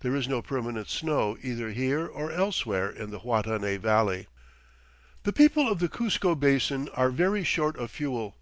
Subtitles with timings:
[0.00, 4.26] There is no permanent snow either here or elsewhere in the Huatanay Valley.
[5.22, 8.34] The people of the Cuzco Basin are very short of fuel.